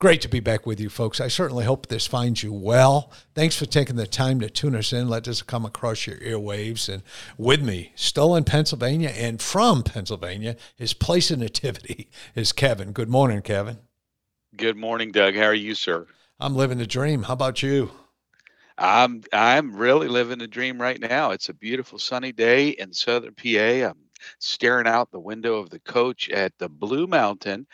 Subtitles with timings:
[0.00, 1.20] Great to be back with you, folks.
[1.20, 3.10] I certainly hope this finds you well.
[3.34, 5.08] Thanks for taking the time to tune us in.
[5.08, 6.88] Let us come across your airwaves.
[6.88, 7.02] And
[7.36, 12.92] with me, still in Pennsylvania and from Pennsylvania, his place of nativity is Kevin.
[12.92, 13.78] Good morning, Kevin.
[14.56, 15.34] Good morning, Doug.
[15.34, 16.06] How are you, sir?
[16.38, 17.24] I'm living the dream.
[17.24, 17.90] How about you?
[18.78, 21.32] I'm I'm really living the dream right now.
[21.32, 23.88] It's a beautiful sunny day in southern PA.
[23.88, 23.98] I'm
[24.38, 27.66] staring out the window of the coach at the Blue Mountain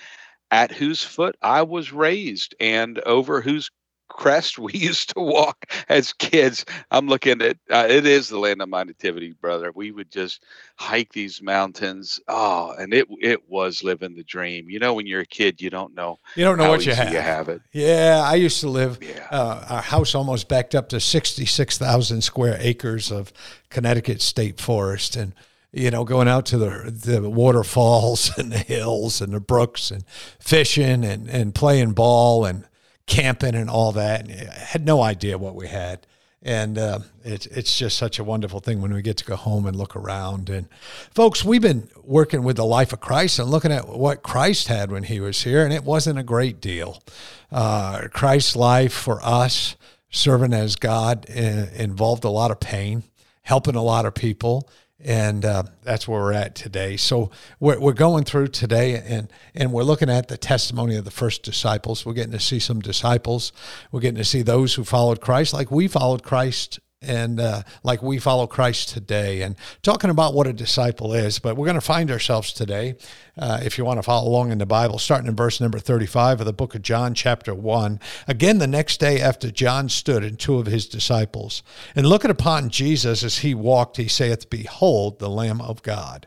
[0.55, 3.73] at whose foot I was raised and over whose
[4.09, 6.65] crest we used to walk as kids.
[6.93, 9.73] I'm looking at uh, it is the land of my nativity, brother.
[9.75, 10.45] We would just
[10.77, 12.21] hike these mountains.
[12.29, 14.71] Oh, and it it was living the dream.
[14.71, 16.21] You know, when you're a kid, you don't know.
[16.37, 17.13] You don't know what you have.
[17.13, 17.61] You have it.
[17.73, 19.01] Yeah, I used to live.
[19.03, 19.27] Yeah.
[19.33, 23.33] Uh, our house almost backed up to sixty six thousand square acres of
[23.71, 25.35] Connecticut state forest, and
[25.75, 30.05] you know, going out to the the waterfalls and the hills and the brooks and
[30.39, 32.65] fishing and, and playing ball and
[33.07, 34.29] camping and all that.
[34.29, 36.07] And I had no idea what we had.
[36.47, 39.65] And uh, it's it's just such a wonderful thing when we get to go home
[39.65, 40.51] and look around.
[40.51, 40.69] And
[41.11, 44.93] folks, we've been working with the life of Christ and looking at what Christ had
[44.93, 47.03] when he was here, and it wasn't a great deal.
[47.51, 49.77] Uh, Christ's life for us,
[50.11, 53.05] serving as God, uh, involved a lot of pain,
[53.41, 54.69] helping a lot of people
[55.05, 56.97] and uh, that's where we're at today.
[56.97, 61.11] So we're, we're going through today, and and we're looking at the testimony of the
[61.11, 62.07] first disciples.
[62.07, 63.53] We're getting to see some disciples.
[63.93, 68.03] We're getting to see those who followed Christ, like we followed Christ and uh, like
[68.03, 71.39] we follow Christ today, and talking about what a disciple is.
[71.39, 72.97] But we're going to find ourselves today,
[73.39, 76.41] uh, if you want to follow along in the Bible, starting in verse number 35
[76.41, 78.01] of the book of John, chapter 1.
[78.29, 81.63] Again, the next day after John stood and two of his disciples,
[81.95, 86.27] and looking upon Jesus as he walked, he saith, Behold, the Lamb of God.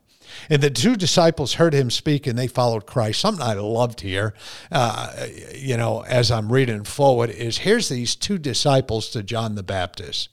[0.49, 3.19] And the two disciples heard him speak and they followed Christ.
[3.19, 4.33] Something I loved here,
[4.71, 9.63] uh, you know, as I'm reading forward, is here's these two disciples to John the
[9.63, 10.29] Baptist.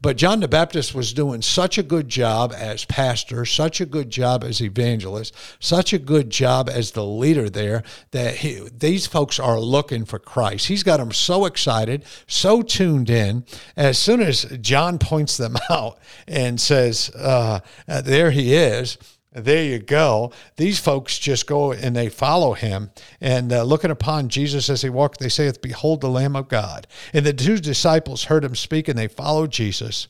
[0.00, 4.10] But John the Baptist was doing such a good job as pastor, such a good
[4.10, 9.38] job as evangelist, such a good job as the leader there that he, these folks
[9.38, 10.66] are looking for Christ.
[10.66, 13.44] He's got them so excited, so tuned in.
[13.76, 18.98] As soon as John points them out and says, uh, There he is
[19.34, 20.32] there you go.
[20.56, 22.90] These folks just go and they follow him.
[23.20, 26.86] And uh, looking upon Jesus as he walked, they saith, Behold the Lamb of God.
[27.14, 30.08] And the two disciples heard him speak, and they followed Jesus.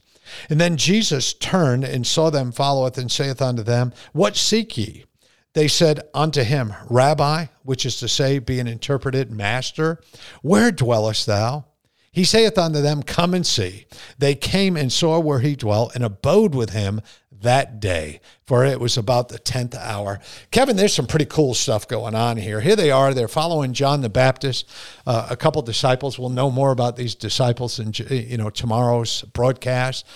[0.48, 5.04] And then Jesus turned and saw them followeth, and saith unto them, What seek ye?
[5.54, 10.00] They said unto him, Rabbi, which is to say, being interpreted, Master,
[10.40, 11.66] where dwellest thou?
[12.10, 13.86] He saith unto them, Come and see.
[14.18, 17.00] They came and saw where he dwelt, and abode with him
[17.30, 20.20] that day, for it was about the 10th hour.
[20.50, 22.60] Kevin, there's some pretty cool stuff going on here.
[22.60, 23.14] Here they are.
[23.14, 24.68] They're following John the Baptist.
[25.06, 26.18] Uh, a couple disciples.
[26.18, 30.06] We'll know more about these disciples in you know tomorrow's broadcast.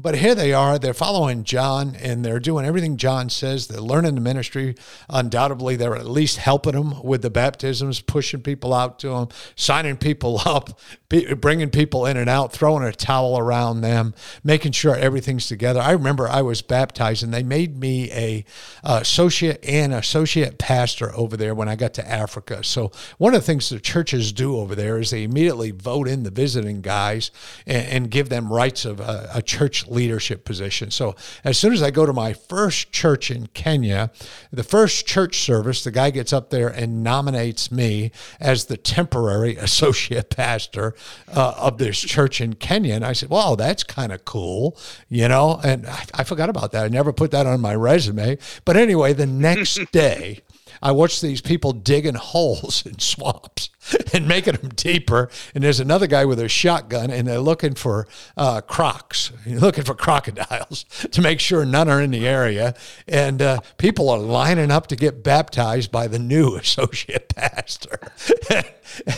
[0.00, 3.66] But here they are, they're following John and they're doing everything John says.
[3.66, 4.76] They're learning the ministry.
[5.10, 9.98] Undoubtedly, they're at least helping them with the baptisms, pushing people out to them, signing
[9.98, 15.46] people up, bringing people in and out, throwing a towel around them, making sure everything's
[15.46, 15.80] together.
[15.80, 18.44] I remember I was baptized and they made me a
[18.84, 22.62] uh, associate and associate pastor over there when I got to Africa.
[22.64, 26.22] So one of the things the churches do over there is they immediately vote in
[26.22, 27.30] the visiting guys
[27.66, 30.90] and, and give them rights of a, a church leadership position.
[30.90, 34.10] So as soon as I go to my first church in Kenya,
[34.52, 39.56] the first church service, the guy gets up there and nominates me as the temporary
[39.70, 40.94] associate pastor
[41.34, 42.94] uh, of this church in Kenya.
[42.94, 44.76] And I said, wow, that's kind of cool,
[45.08, 45.60] you know?
[45.62, 46.84] And I, I forgot about that.
[46.84, 48.38] I never put that on my resume.
[48.64, 50.40] But anyway, the next day,
[50.82, 53.70] I watched these people digging holes in swamps
[54.14, 55.30] and making them deeper.
[55.54, 58.06] And there's another guy with a shotgun, and they're looking for
[58.36, 62.74] uh, crocs, looking for crocodiles to make sure none are in the area.
[63.06, 67.98] And uh, people are lining up to get baptized by the new associate pastor.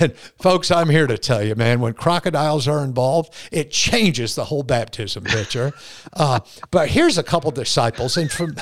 [0.00, 4.44] And folks, I'm here to tell you, man, when crocodiles are involved, it changes the
[4.44, 5.72] whole baptism picture.
[6.12, 8.56] Uh, but here's a couple disciples, and from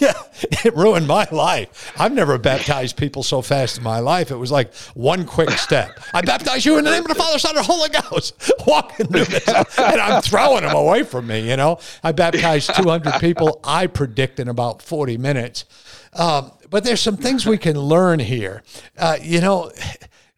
[0.00, 0.12] yeah,
[0.64, 1.92] it ruined my life.
[1.98, 4.30] I've never baptized people so fast in my life.
[4.30, 5.98] It was like one quick step.
[6.12, 8.52] I baptize you in the name of the Father, Son, and Holy Ghost.
[8.66, 11.48] Walking through this, and I'm throwing them away from me.
[11.48, 13.60] You know, I baptized 200 people.
[13.64, 15.64] I predict in about 40 minutes.
[16.14, 18.62] Um, but there's some things we can learn here.
[18.96, 19.70] Uh, you know,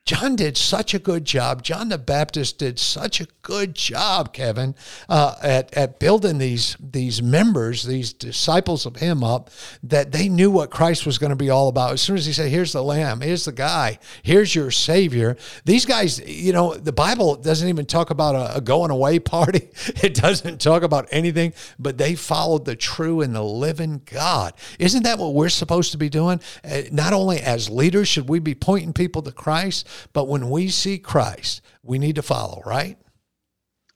[0.06, 1.62] John did such a good job.
[1.62, 4.74] John the Baptist did such a good job, Kevin,
[5.08, 9.48] uh, at, at building these, these members, these disciples of him up,
[9.82, 11.94] that they knew what Christ was going to be all about.
[11.94, 15.86] As soon as he said, Here's the Lamb, here's the guy, here's your Savior, these
[15.86, 19.70] guys, you know, the Bible doesn't even talk about a, a going away party,
[20.02, 24.52] it doesn't talk about anything, but they followed the true and the living God.
[24.78, 26.40] Isn't that what we're supposed to be doing?
[26.62, 30.68] Uh, not only as leaders should we be pointing people to Christ, but when we
[30.68, 32.98] see Christ, we need to follow, right?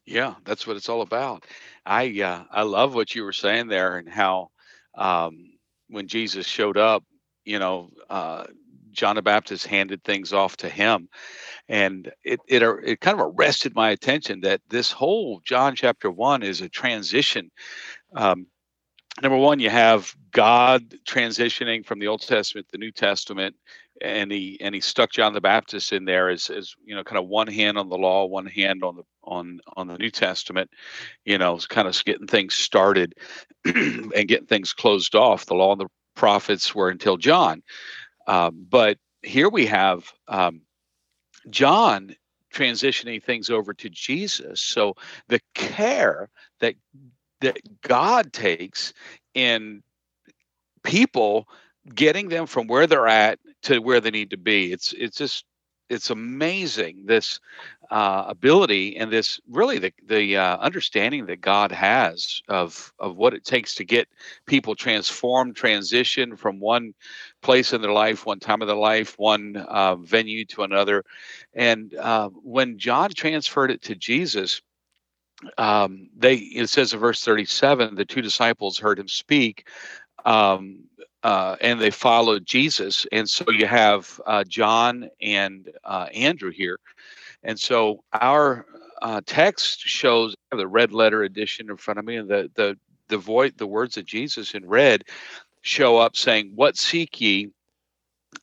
[0.07, 1.45] Yeah, that's what it's all about.
[1.85, 4.51] I uh, I love what you were saying there and how
[4.95, 5.53] um,
[5.89, 7.05] when Jesus showed up,
[7.45, 8.45] you know, uh,
[8.91, 11.09] John the Baptist handed things off to him,
[11.69, 16.43] and it it it kind of arrested my attention that this whole John chapter one
[16.43, 17.51] is a transition.
[18.15, 18.47] Um,
[19.23, 23.57] number one, you have God transitioning from the Old Testament to the New Testament,
[24.03, 27.19] and he and he stuck John the Baptist in there as as you know, kind
[27.19, 30.71] of one hand on the law, one hand on the on on the New Testament,
[31.25, 33.15] you know, kind of getting things started
[33.65, 35.47] and getting things closed off.
[35.47, 37.63] The law and the prophets were until John,
[38.27, 40.63] um, but here we have um,
[41.51, 42.15] John
[42.53, 44.61] transitioning things over to Jesus.
[44.61, 44.95] So
[45.29, 46.31] the care
[46.61, 46.75] that
[47.41, 48.93] that God takes
[49.35, 49.83] in
[50.83, 51.49] people
[51.95, 54.73] getting them from where they're at to where they need to be.
[54.73, 55.45] It's it's just
[55.89, 57.41] it's amazing this
[57.91, 63.35] uh, ability and this really the the uh, understanding that God has of of what
[63.35, 64.09] it takes to get
[64.47, 66.95] people transformed, transition from one
[67.43, 71.05] place in their life, one time of their life, one uh, venue to another.
[71.55, 74.61] And uh, when John transferred it to Jesus,
[75.57, 79.67] um, they it says in verse 37 the two disciples heard him speak
[80.25, 80.85] um,
[81.23, 83.07] uh, and they followed Jesus.
[83.13, 86.79] And so you have uh, John and uh, Andrew here.
[87.43, 88.67] And so our
[89.03, 92.77] uh, text shows the red letter edition in front of me, and the the
[93.09, 95.05] the voice, the words of Jesus in red
[95.63, 97.51] show up saying, "What seek ye?"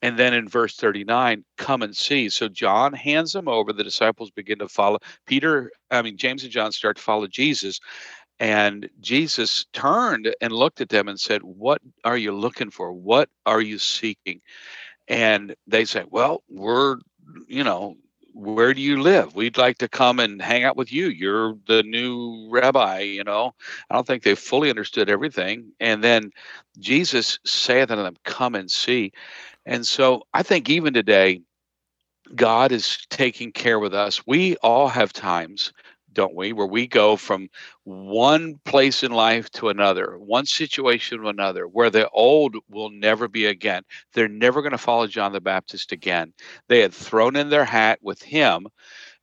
[0.02, 2.28] And then in verse 39, come and see.
[2.28, 3.72] So John hands them over.
[3.72, 4.98] The disciples begin to follow.
[5.26, 7.80] Peter, I mean, James and John start to follow Jesus.
[8.38, 12.92] And Jesus turned and looked at them and said, What are you looking for?
[12.92, 14.40] What are you seeking?
[15.08, 16.98] And they said, Well, we're,
[17.48, 17.96] you know,
[18.34, 19.34] where do you live?
[19.34, 21.06] We'd like to come and hang out with you.
[21.06, 23.54] You're the new rabbi, you know.
[23.88, 25.72] I don't think they fully understood everything.
[25.80, 26.30] And then
[26.78, 29.12] Jesus saith unto them, Come and see.
[29.64, 31.40] And so I think even today,
[32.34, 34.26] God is taking care with us.
[34.26, 35.72] We all have times
[36.16, 36.52] don't we?
[36.52, 37.48] Where we go from
[37.84, 43.28] one place in life to another, one situation to another, where the old will never
[43.28, 43.82] be again.
[44.14, 46.32] They're never going to follow John the Baptist again.
[46.68, 48.66] They had thrown in their hat with him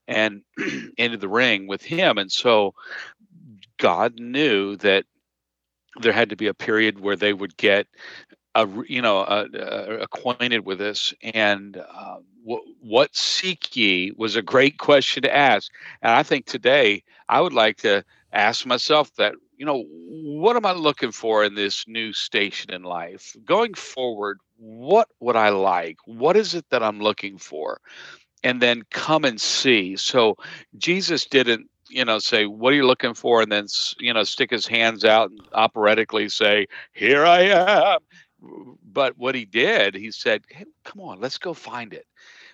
[0.07, 0.44] and
[0.98, 2.19] into the ring with him.
[2.19, 2.75] And so
[3.78, 5.06] God knew that
[6.00, 7.88] there had to be a period where they would get
[8.56, 9.19] a, you know
[10.01, 11.78] acquainted with this and
[12.83, 15.71] what seek ye was a great question to ask.
[16.02, 20.66] And i think today i would like to ask myself that you know what am
[20.66, 23.35] i looking for in this new station in life?
[23.45, 25.97] Going forward what would i like?
[26.06, 27.80] What is it that i'm looking for?
[28.44, 29.95] And then come and see.
[29.95, 30.35] So
[30.78, 33.42] jesus didn't you know say what are you looking for?
[33.42, 33.68] And then
[33.99, 37.99] you know stick his hands out and operatically say here i am.
[38.83, 42.06] But what he did he said hey, come on let's go find it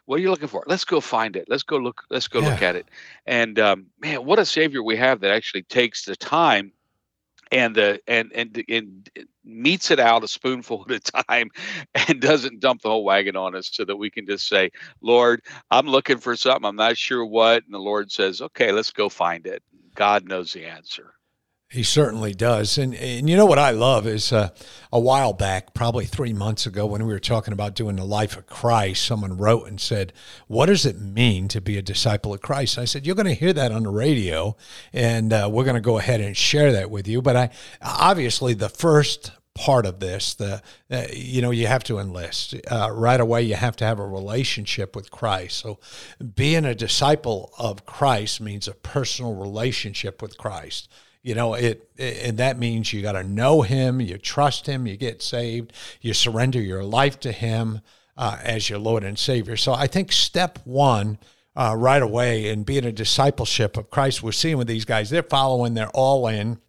[0.09, 0.63] what are you looking for?
[0.65, 1.45] Let's go find it.
[1.49, 2.01] Let's go look.
[2.09, 2.49] Let's go yeah.
[2.49, 2.87] look at it.
[3.27, 6.71] And um, man, what a savior we have that actually takes the time
[7.51, 9.09] and the and and and
[9.45, 11.51] metes it out a spoonful at a time
[11.93, 15.41] and doesn't dump the whole wagon on us so that we can just say lord
[15.71, 19.09] i'm looking for something i'm not sure what and the lord says okay let's go
[19.09, 19.63] find it
[19.95, 21.15] god knows the answer
[21.71, 22.79] he certainly does.
[22.79, 24.49] And, and you know what I love is uh,
[24.91, 28.35] a while back, probably three months ago, when we were talking about doing the life
[28.35, 30.11] of Christ, someone wrote and said,
[30.47, 32.79] What does it mean to be a disciple of Christ?
[32.79, 34.57] I said, You're going to hear that on the radio,
[34.93, 37.21] and uh, we're going to go ahead and share that with you.
[37.21, 37.49] But I
[37.81, 40.35] obviously, the first part of this.
[40.35, 43.43] The uh, you know you have to enlist uh, right away.
[43.43, 45.57] You have to have a relationship with Christ.
[45.57, 45.79] So
[46.35, 50.87] being a disciple of Christ means a personal relationship with Christ.
[51.21, 54.97] You know it, and that means you got to know Him, you trust Him, you
[54.97, 57.81] get saved, you surrender your life to Him
[58.15, 59.57] uh, as your Lord and Savior.
[59.57, 61.19] So I think step one.
[61.55, 65.23] Uh, right away in being a discipleship of Christ, we're seeing with these guys, they're
[65.23, 66.59] following, they're all in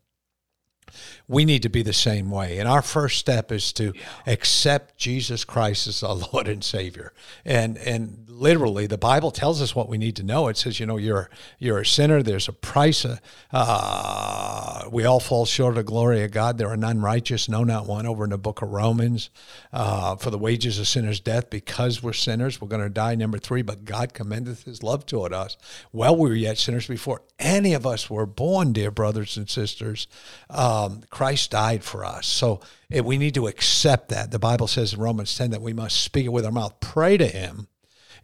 [1.31, 2.59] we need to be the same way.
[2.59, 4.03] And our first step is to yeah.
[4.27, 7.13] accept Jesus Christ as our Lord and Savior.
[7.45, 10.49] And and literally, the Bible tells us what we need to know.
[10.49, 12.23] It says, you know, you're you're a sinner.
[12.23, 13.07] There's a price.
[13.53, 16.59] Uh, we all fall short of the glory of God.
[16.59, 18.07] There are none righteous, no, not one.
[18.07, 19.31] Over in the book of Romans,
[19.73, 21.51] uh, for the wages of sinners death.
[21.51, 23.15] Because we're sinners, we're going to die.
[23.15, 25.57] Number three, but God commendeth His love toward us.
[25.91, 30.07] While we were yet sinners, before any of us were born, dear brothers and sisters.
[30.49, 32.27] Um, Christ died for us.
[32.27, 34.31] So eh, we need to accept that.
[34.31, 37.17] The Bible says in Romans 10 that we must speak it with our mouth, pray
[37.17, 37.69] to Him,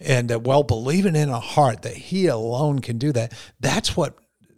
[0.00, 3.33] and that well, believing in our heart that He alone can do that.
[3.61, 4.17] That's what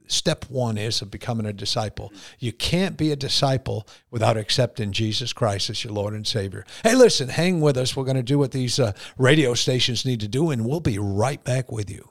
[0.08, 2.12] step one is of becoming a disciple.
[2.38, 6.64] You can't be a disciple without accepting Jesus Christ as your Lord and Savior.
[6.82, 7.94] Hey, listen, hang with us.
[7.94, 10.98] We're going to do what these uh, radio stations need to do, and we'll be
[10.98, 12.10] right back with you.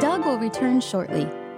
[0.00, 1.28] Doug will return shortly.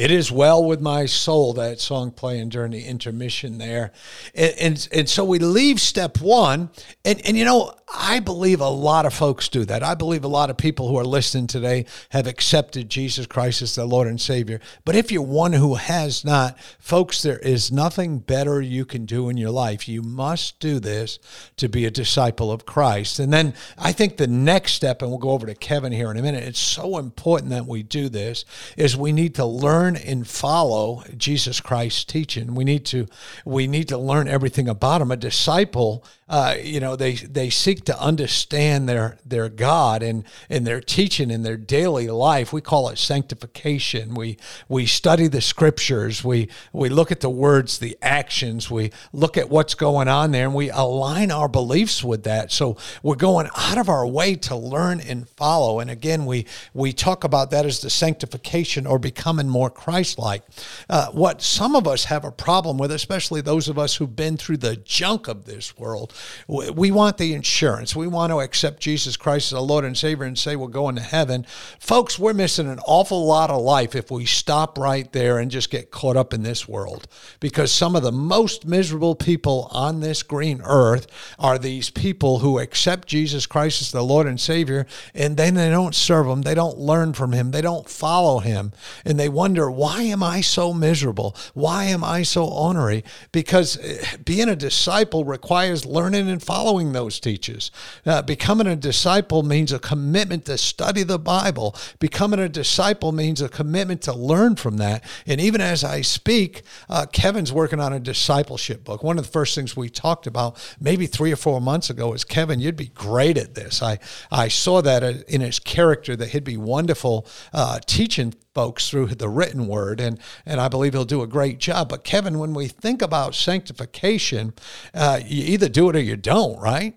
[0.00, 3.92] It is well with my soul, that song playing during the intermission there.
[4.34, 6.70] And, and, and, so we leave step one.
[7.04, 9.82] And, and, you know, I believe a lot of folks do that.
[9.82, 13.74] I believe a lot of people who are listening today have accepted Jesus Christ as
[13.74, 14.60] their Lord and Savior.
[14.84, 19.28] But if you're one who has not, folks, there is nothing better you can do
[19.28, 19.88] in your life.
[19.88, 21.18] You must do this
[21.56, 23.18] to be a disciple of Christ.
[23.18, 26.16] And then I think the next step, and we'll go over to Kevin here in
[26.16, 28.44] a minute, it's so important that we do this,
[28.76, 32.54] is we need to learn and follow Jesus Christ's teaching.
[32.54, 33.06] We need to
[33.44, 35.10] we need to learn everything about him.
[35.10, 40.66] A disciple uh, you know, they they seek to understand their their God and and
[40.66, 42.52] their teaching in their daily life.
[42.52, 44.14] We call it sanctification.
[44.14, 44.36] We
[44.68, 46.24] we study the scriptures.
[46.24, 48.70] We we look at the words, the actions.
[48.70, 52.52] We look at what's going on there, and we align our beliefs with that.
[52.52, 55.80] So we're going out of our way to learn and follow.
[55.80, 60.42] And again, we we talk about that as the sanctification or becoming more Christ-like.
[60.88, 64.36] Uh, what some of us have a problem with, especially those of us who've been
[64.36, 66.12] through the junk of this world,
[66.48, 67.60] we want the insurance.
[67.94, 70.96] We want to accept Jesus Christ as a Lord and Savior and say we're going
[70.96, 71.46] to heaven.
[71.78, 75.70] Folks, we're missing an awful lot of life if we stop right there and just
[75.70, 77.06] get caught up in this world.
[77.38, 81.06] Because some of the most miserable people on this green earth
[81.38, 85.70] are these people who accept Jesus Christ as the Lord and Savior and then they
[85.70, 88.72] don't serve Him, they don't learn from Him, they don't follow Him,
[89.04, 91.36] and they wonder, why am I so miserable?
[91.54, 93.04] Why am I so ornery?
[93.32, 97.59] Because eh, being a disciple requires learning and following those teachers.
[98.06, 101.74] Uh, becoming a disciple means a commitment to study the Bible.
[101.98, 105.04] Becoming a disciple means a commitment to learn from that.
[105.26, 109.02] And even as I speak, uh, Kevin's working on a discipleship book.
[109.02, 112.24] One of the first things we talked about maybe three or four months ago is
[112.24, 113.82] Kevin, you'd be great at this.
[113.82, 113.98] I,
[114.30, 119.28] I saw that in his character that he'd be wonderful uh, teaching folks through the
[119.28, 121.88] written word, and and I believe he'll do a great job.
[121.88, 124.54] But Kevin, when we think about sanctification,
[124.94, 126.96] uh, you either do it or you don't, right?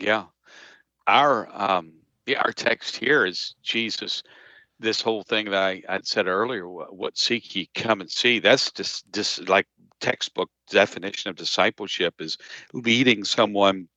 [0.00, 0.24] Yeah,
[1.06, 1.92] our um,
[2.26, 4.22] yeah, our text here is Jesus.
[4.78, 8.38] This whole thing that I, I said earlier, what, what seek ye come and see.
[8.38, 9.66] That's just just like
[10.00, 12.38] textbook definition of discipleship is
[12.72, 13.88] leading someone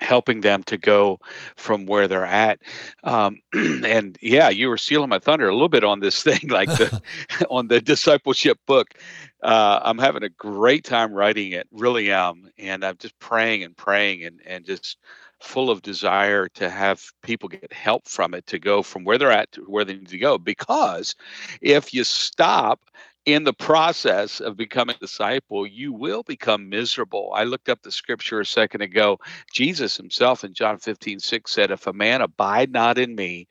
[0.00, 1.18] helping them to go
[1.56, 2.60] from where they're at.
[3.04, 6.68] Um, and yeah, you were stealing my thunder a little bit on this thing, like
[6.74, 7.00] the
[7.50, 8.94] on the discipleship book.
[9.42, 13.76] Uh, I'm having a great time writing it, really am, and I'm just praying and
[13.76, 14.98] praying and and just
[15.40, 19.30] full of desire to have people get help from it to go from where they're
[19.30, 20.38] at to where they need to go.
[20.38, 21.14] Because
[21.60, 22.80] if you stop
[23.26, 27.32] in the process of becoming a disciple, you will become miserable.
[27.34, 29.18] I looked up the scripture a second ago.
[29.52, 33.46] Jesus himself in John 15, 6 said, If a man abide not in me,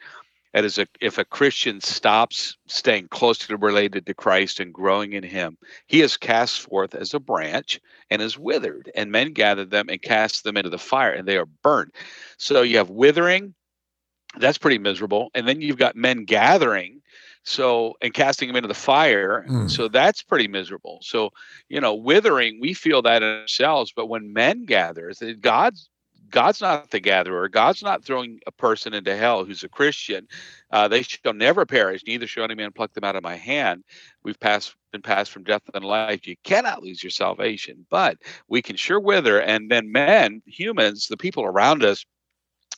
[0.54, 5.24] And as a, if a Christian stops staying closely related to Christ and growing in
[5.24, 7.80] Him, he is cast forth as a branch
[8.10, 8.92] and is withered.
[8.96, 11.92] And men gather them and cast them into the fire, and they are burned.
[12.38, 13.54] So you have withering,
[14.38, 15.30] that's pretty miserable.
[15.36, 17.02] And then you've got men gathering,
[17.44, 19.46] so and casting them into the fire.
[19.48, 19.70] Mm.
[19.70, 21.00] So that's pretty miserable.
[21.02, 21.32] So
[21.68, 25.90] you know, withering, we feel that in ourselves, but when men gather, God's
[26.30, 27.48] God's not the gatherer.
[27.50, 30.28] God's not throwing a person into hell who's a Christian.
[30.72, 33.84] Uh, they shall never perish, neither shall any man pluck them out of my hand.
[34.24, 36.28] We've passed been passed from death and life.
[36.28, 38.18] You cannot lose your salvation, but
[38.48, 39.40] we can sure wither.
[39.40, 42.06] And then men, humans, the people around us,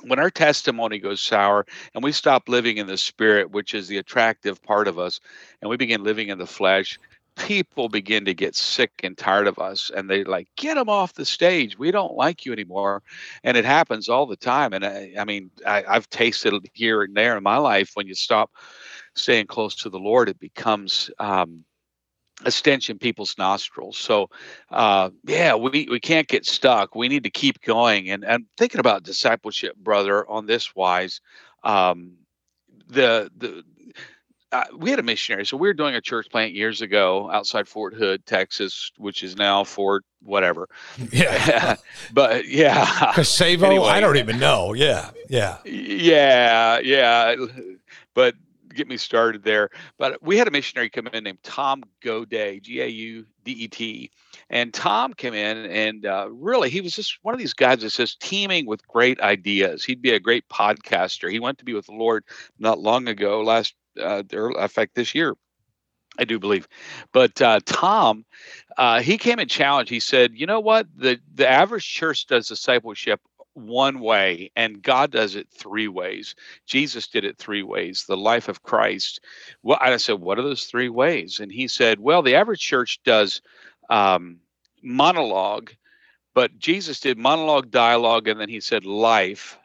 [0.03, 3.97] when our testimony goes sour and we stop living in the spirit, which is the
[3.97, 5.19] attractive part of us,
[5.61, 6.99] and we begin living in the flesh,
[7.35, 11.13] people begin to get sick and tired of us and they like get them off
[11.13, 13.01] the stage we don't like you anymore
[13.43, 17.03] and it happens all the time and i, I mean I, i've tasted it here
[17.03, 18.51] and there in my life when you stop
[19.15, 21.63] staying close to the lord it becomes um,
[22.43, 24.29] a stench in people's nostrils so
[24.69, 28.79] uh, yeah we, we can't get stuck we need to keep going and, and thinking
[28.79, 31.21] about discipleship brother on this wise
[31.63, 32.13] um,
[32.87, 33.63] the the
[34.51, 35.45] uh, we had a missionary.
[35.45, 39.35] So we were doing a church plant years ago outside Fort Hood, Texas, which is
[39.35, 40.67] now Fort whatever.
[41.11, 41.75] Yeah.
[42.13, 42.85] but yeah.
[43.13, 43.63] Casavo?
[43.63, 44.73] Anyway, I don't even know.
[44.73, 45.11] Yeah.
[45.29, 45.57] Yeah.
[45.65, 46.79] Yeah.
[46.79, 47.35] Yeah.
[48.13, 48.35] But
[48.73, 49.69] get me started there.
[49.97, 53.67] But we had a missionary come in named Tom Gaudet, G A U D E
[53.67, 54.11] T.
[54.49, 57.89] And Tom came in and uh, really, he was just one of these guys that
[57.91, 59.83] says teeming with great ideas.
[59.83, 61.31] He'd be a great podcaster.
[61.31, 62.25] He went to be with the Lord
[62.59, 65.35] not long ago, last uh, in fact, this year.
[66.19, 66.67] I do believe,
[67.13, 68.25] but uh, Tom,
[68.77, 69.89] uh, he came and challenged.
[69.89, 70.85] He said, "You know what?
[70.93, 73.21] The the average church does discipleship
[73.53, 76.35] one way, and God does it three ways.
[76.65, 78.05] Jesus did it three ways.
[78.07, 79.19] The life of Christ.
[79.63, 81.39] Well, I said, what are those three ways?
[81.39, 83.41] And he said, well, the average church does
[83.89, 84.37] um,
[84.81, 85.71] monologue,
[86.33, 89.57] but Jesus did monologue, dialogue, and then he said life.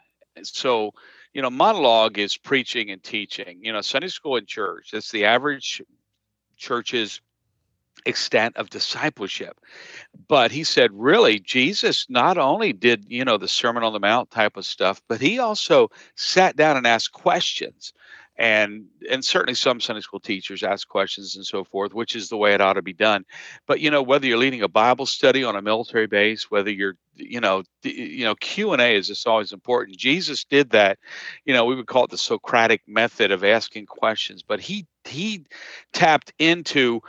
[0.43, 0.93] So
[1.37, 3.59] you know, monologue is preaching and teaching.
[3.61, 5.83] You know, Sunday school and church, that's the average
[6.57, 7.21] church's
[8.07, 9.59] extent of discipleship.
[10.27, 14.31] But he said, really, Jesus not only did, you know, the Sermon on the Mount
[14.31, 17.93] type of stuff, but he also sat down and asked questions
[18.37, 22.37] and and certainly some sunday school teachers ask questions and so forth which is the
[22.37, 23.25] way it ought to be done.
[23.65, 26.95] But you know whether you're leading a bible study on a military base whether you're
[27.15, 29.97] you know you know q&a is just always important.
[29.97, 30.99] Jesus did that
[31.45, 35.45] you know we would call it the socratic method of asking questions but he he
[35.93, 37.01] tapped into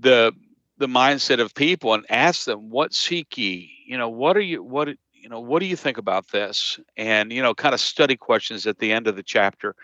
[0.00, 0.32] the
[0.78, 3.70] the mindset of people and asked them what seek ye?
[3.86, 6.78] You know what are you what you know what do you think about this?
[6.96, 9.74] And you know kind of study questions at the end of the chapter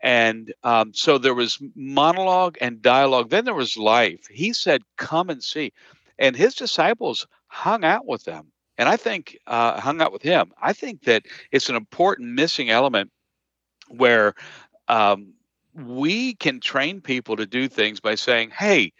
[0.00, 3.30] and um, so there was monologue and dialogue.
[3.30, 4.26] Then there was life.
[4.30, 5.72] He said, Come and see.
[6.18, 8.46] And his disciples hung out with them.
[8.76, 10.52] And I think, uh, hung out with him.
[10.62, 13.10] I think that it's an important missing element
[13.88, 14.34] where
[14.86, 15.32] um,
[15.74, 18.92] we can train people to do things by saying, Hey,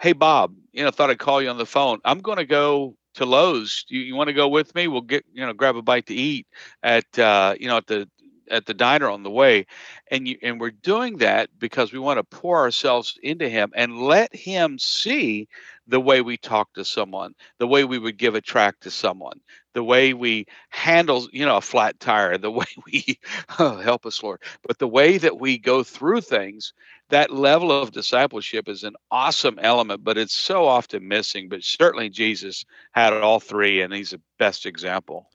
[0.00, 2.00] hey, Bob, you know, thought I'd call you on the phone.
[2.04, 3.84] I'm going to go to Lowe's.
[3.88, 4.88] You, you want to go with me?
[4.88, 6.46] We'll get, you know, grab a bite to eat
[6.82, 8.08] at, uh, you know, at the
[8.50, 9.66] at the diner on the way
[10.10, 14.00] and you and we're doing that because we want to pour ourselves into him and
[14.00, 15.48] let him see
[15.86, 19.40] the way we talk to someone the way we would give a track to someone
[19.74, 23.18] the way we handle you know a flat tire the way we
[23.58, 26.72] oh, help us lord but the way that we go through things
[27.08, 32.08] that level of discipleship is an awesome element but it's so often missing but certainly
[32.08, 35.28] jesus had all three and he's the best example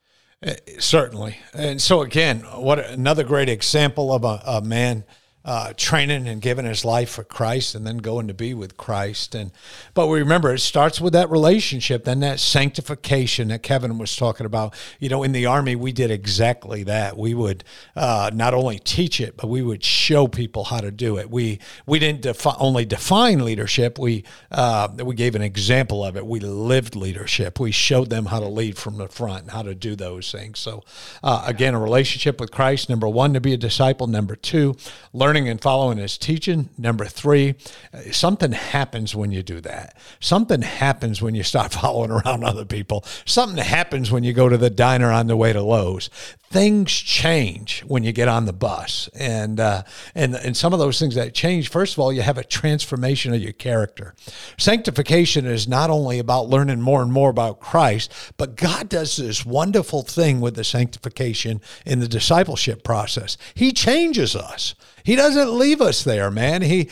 [0.43, 1.37] Eh, certainly.
[1.53, 5.03] And so, again, what another great example of a, a man
[5.43, 9.33] uh, training and giving his life for Christ and then going to be with Christ.
[9.33, 9.51] And
[9.93, 14.45] but we remember it starts with that relationship, then that sanctification that Kevin was talking
[14.45, 14.75] about.
[14.99, 17.17] You know, in the army, we did exactly that.
[17.17, 17.63] We would
[17.95, 21.31] uh, not only teach it, but we would show people how to do it.
[21.31, 23.97] We we didn't defi- only define leadership.
[23.97, 26.25] We uh, we gave an example of it.
[26.25, 27.59] We lived leadership.
[27.59, 30.59] We showed them how to lead from the front and how to do those things.
[30.59, 30.83] So
[31.23, 32.89] uh, again, a relationship with Christ.
[32.89, 34.07] Number one, to be a disciple.
[34.07, 34.75] Number two,
[35.13, 36.67] learn learning and following his teaching.
[36.77, 37.55] Number three,
[37.93, 39.95] uh, something happens when you do that.
[40.19, 43.05] Something happens when you start following around other people.
[43.23, 46.09] Something happens when you go to the diner on the way to Lowe's
[46.51, 49.83] things change when you get on the bus, and uh,
[50.13, 51.69] and and some of those things that change.
[51.69, 54.13] First of all, you have a transformation of your character.
[54.57, 59.45] Sanctification is not only about learning more and more about Christ, but God does this
[59.45, 63.37] wonderful thing with the sanctification in the discipleship process.
[63.55, 64.75] He changes us.
[65.03, 66.61] He doesn't leave us there, man.
[66.61, 66.87] He,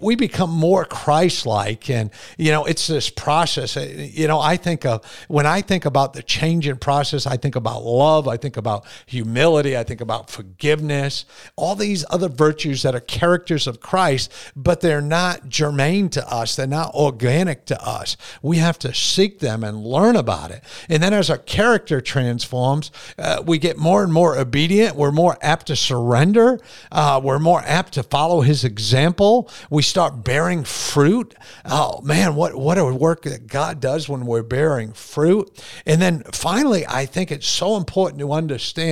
[0.00, 3.74] we become more Christ-like, and you know it's this process.
[3.74, 7.82] You know, I think of when I think about the changing process, I think about
[7.82, 11.24] love, I think about humility, I think about forgiveness,
[11.56, 16.56] all these other virtues that are characters of Christ, but they're not germane to us.
[16.56, 18.16] They're not organic to us.
[18.42, 20.62] We have to seek them and learn about it.
[20.88, 24.96] And then as our character transforms, uh, we get more and more obedient.
[24.96, 26.58] We're more apt to surrender.
[26.90, 29.50] Uh, we're more apt to follow his example.
[29.70, 31.34] We start bearing fruit.
[31.64, 35.50] Oh man, what what a work that God does when we're bearing fruit.
[35.86, 38.87] And then finally, I think it's so important to understand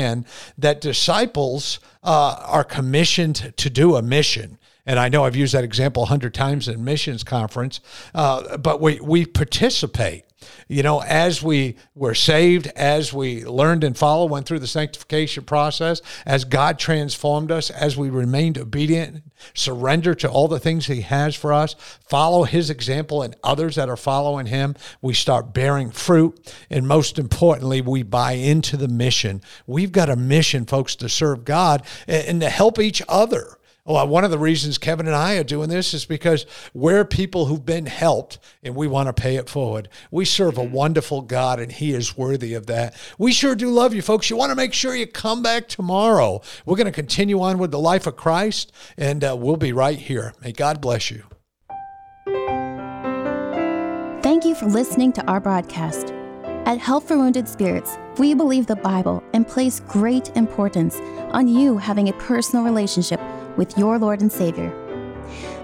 [0.58, 4.58] that disciples uh, are commissioned to do a mission.
[4.86, 7.80] And I know I've used that example a hundred times in missions conference,
[8.14, 10.25] uh, but we, we participate
[10.68, 15.44] you know, as we were saved, as we learned and followed, went through the sanctification
[15.44, 19.22] process, as God transformed us, as we remained obedient,
[19.54, 21.74] surrender to all the things He has for us,
[22.08, 26.54] follow His example and others that are following Him, we start bearing fruit.
[26.70, 29.42] And most importantly, we buy into the mission.
[29.66, 33.58] We've got a mission, folks, to serve God and to help each other.
[33.86, 36.44] Well, one of the reasons Kevin and I are doing this is because
[36.74, 39.88] we're people who've been helped and we want to pay it forward.
[40.10, 40.72] We serve a mm-hmm.
[40.72, 42.96] wonderful God and He is worthy of that.
[43.16, 44.28] We sure do love you, folks.
[44.28, 46.42] You want to make sure you come back tomorrow.
[46.64, 49.98] We're going to continue on with the life of Christ and uh, we'll be right
[49.98, 50.34] here.
[50.42, 51.22] May God bless you.
[54.22, 56.12] Thank you for listening to our broadcast.
[56.66, 60.96] At Help for Wounded Spirits, we believe the Bible and place great importance
[61.30, 63.20] on you having a personal relationship
[63.56, 64.72] with your Lord and Savior.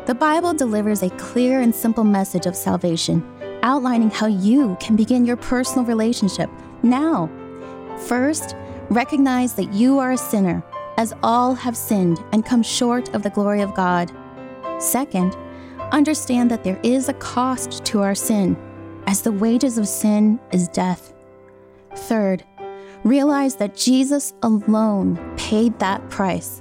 [0.07, 3.25] The Bible delivers a clear and simple message of salvation,
[3.63, 6.51] outlining how you can begin your personal relationship
[6.83, 7.31] now.
[8.07, 8.57] First,
[8.91, 10.63] recognize that you are a sinner,
[10.97, 14.11] as all have sinned and come short of the glory of God.
[14.79, 15.37] Second,
[15.93, 18.57] understand that there is a cost to our sin,
[19.07, 21.15] as the wages of sin is death.
[21.95, 22.45] Third,
[23.05, 26.61] realize that Jesus alone paid that price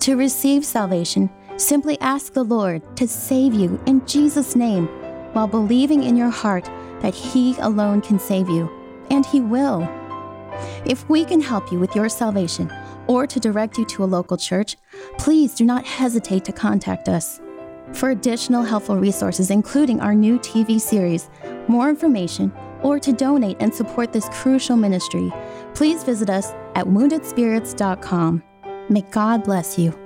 [0.00, 4.86] to receive salvation, simply ask the Lord to save you in Jesus' name
[5.34, 6.64] while believing in your heart
[7.00, 8.70] that He alone can save you,
[9.10, 9.88] and He will.
[10.84, 12.72] If we can help you with your salvation
[13.06, 14.76] or to direct you to a local church,
[15.18, 17.40] please do not hesitate to contact us.
[17.92, 21.28] For additional helpful resources, including our new TV series,
[21.68, 25.32] more information, or to donate and support this crucial ministry,
[25.74, 28.42] please visit us at woundedspirits.com.
[28.90, 29.99] May God bless you.